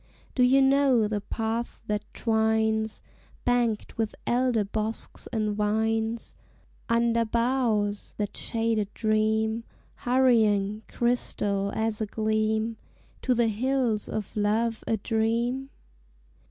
Do 0.33 0.41
you 0.41 0.63
know 0.63 1.07
the 1.07 1.21
path 1.21 1.83
that 1.85 2.11
twines, 2.11 3.03
Banked 3.45 3.99
with 3.99 4.15
elder 4.25 4.63
bosks 4.65 5.27
and 5.31 5.55
vines, 5.55 6.33
Under 6.89 7.23
boughs 7.23 8.15
that 8.17 8.35
shade 8.35 8.79
a 8.79 8.85
stream, 8.87 9.63
Hurrying, 9.97 10.81
crystal 10.87 11.71
as 11.75 12.01
a 12.01 12.07
gleam, 12.07 12.77
To 13.21 13.35
the 13.35 13.49
Hills 13.49 14.09
of 14.09 14.35
Love 14.35 14.83
a 14.87 14.97
Dream? 14.97 15.69